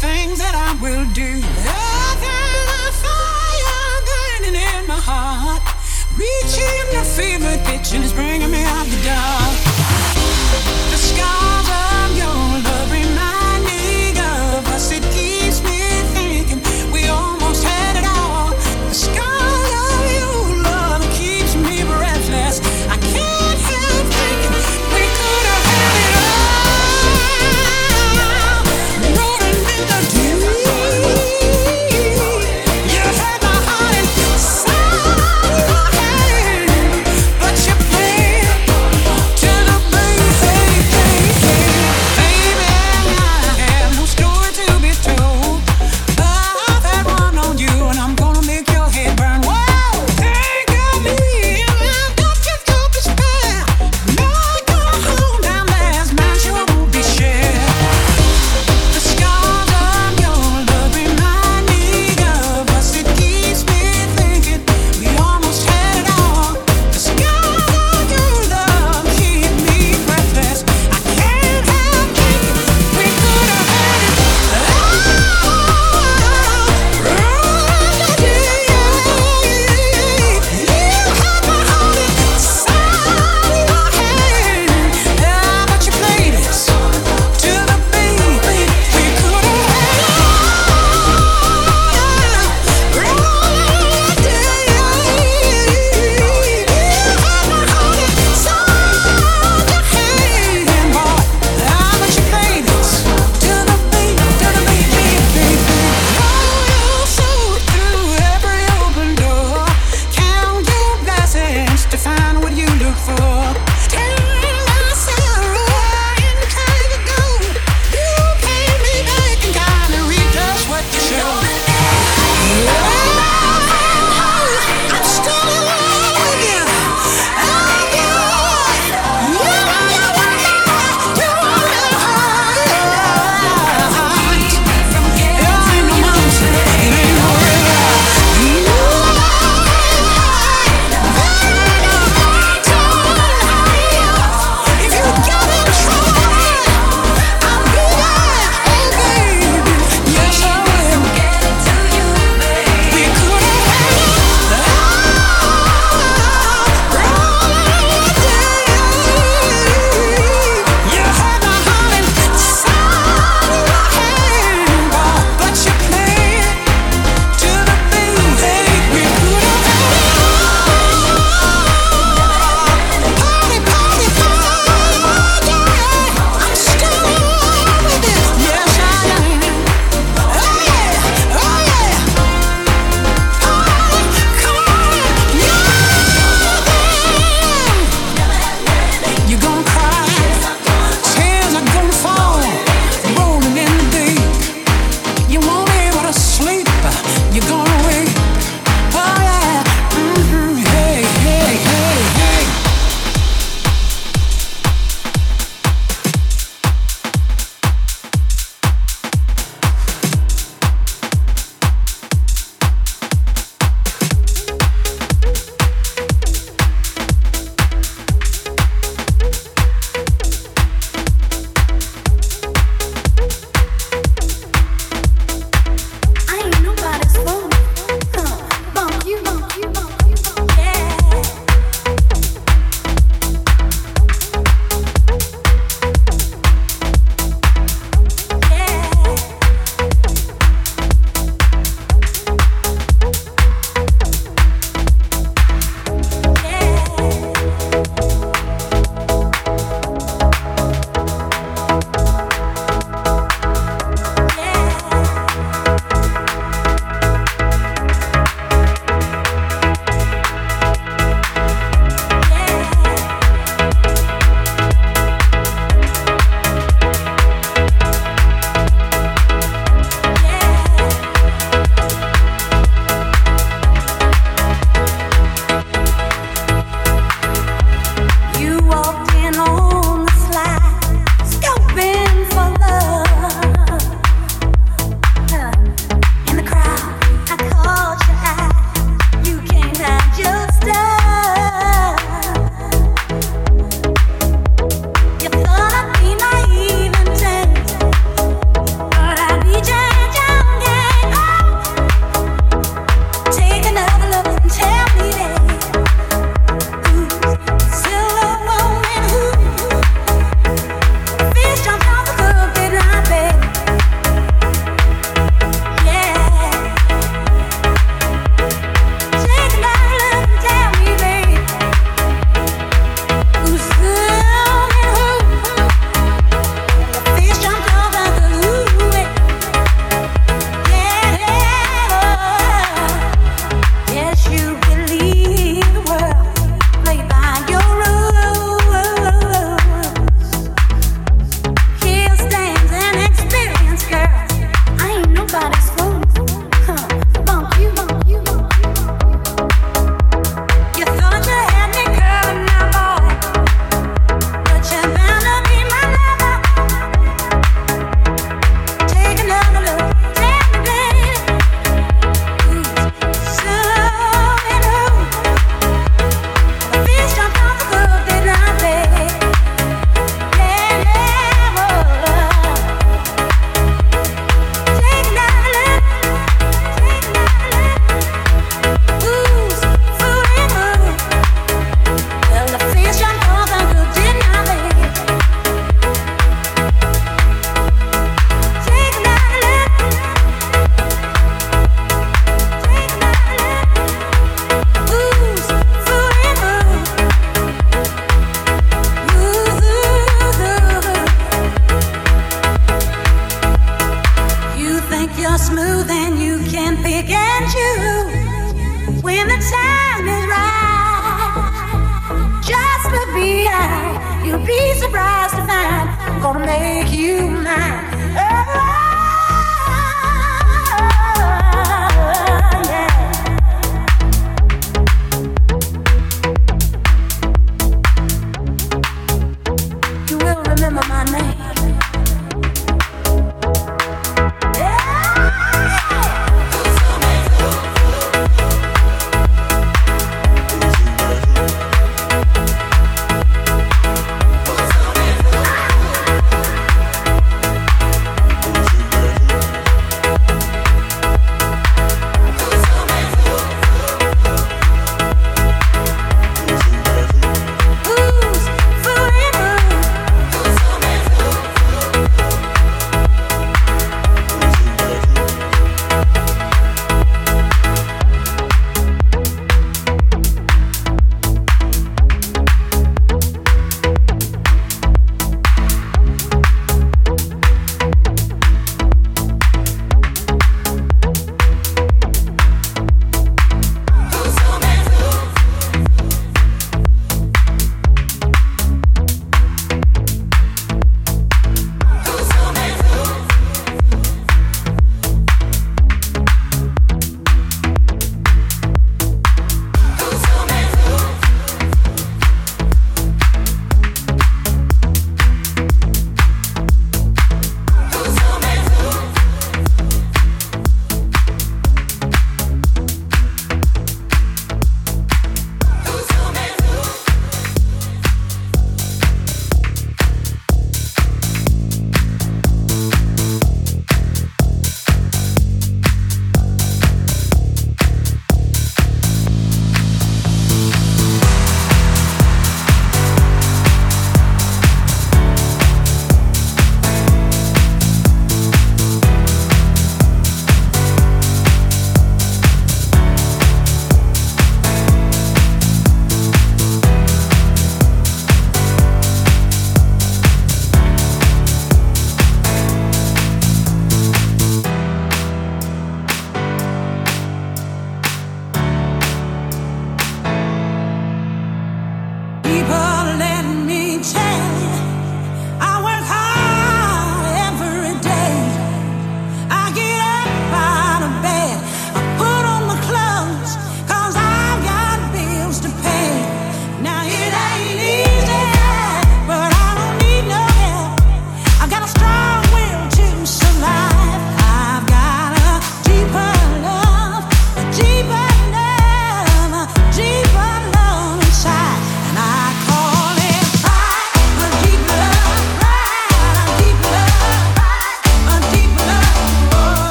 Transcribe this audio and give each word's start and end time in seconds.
things 0.00 0.38
that 0.38 0.54
I 0.56 0.72
will 0.80 1.04
do. 1.12 1.30
Other 1.68 2.40
than 2.70 2.92
fire 3.04 4.00
burning 4.08 4.56
in 4.56 4.86
my 4.88 4.96
heart, 4.96 5.62
reaching 6.16 6.86
the 6.96 7.04
fever 7.04 7.56
pitch 7.68 7.92
and 7.92 8.02
it's 8.02 8.14
bringing 8.14 8.50
me 8.50 8.64
out 8.64 8.86
the 8.86 9.00
dark. 9.04 9.56
The 10.90 10.96
sky. 10.96 11.59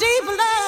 deep 0.00 0.26
love. 0.28 0.59